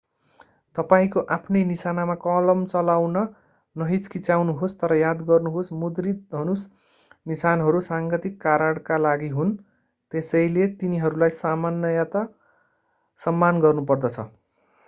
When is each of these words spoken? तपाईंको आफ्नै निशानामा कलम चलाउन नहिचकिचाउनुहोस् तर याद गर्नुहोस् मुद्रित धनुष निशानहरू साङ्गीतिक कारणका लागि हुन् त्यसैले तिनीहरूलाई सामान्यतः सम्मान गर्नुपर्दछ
तपाईंको 0.75 1.21
आफ्नै 1.33 1.59
निशानामा 1.65 2.13
कलम 2.21 2.61
चलाउन 2.71 3.19
नहिचकिचाउनुहोस् 3.75 4.73
तर 4.79 4.95
याद 4.99 5.21
गर्नुहोस् 5.27 5.69
मुद्रित 5.83 6.23
धनुष 6.33 6.63
निशानहरू 7.25 7.83
साङ्गीतिक 7.89 8.41
कारणका 8.47 8.99
लागि 9.03 9.31
हुन् 9.37 9.53
त्यसैले 10.11 10.69
तिनीहरूलाई 10.79 11.37
सामान्यतः 11.37 12.29
सम्मान 13.21 13.65
गर्नुपर्दछ 13.65 14.29